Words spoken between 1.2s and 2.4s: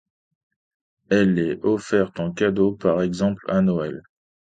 est offerte en